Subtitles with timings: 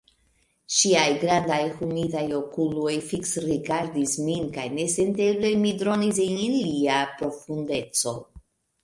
[0.75, 8.15] Ŝiaj grandaj humidaj okuloj fiksrigardis min kaj nesenteble mi dronis en ilia profundeco.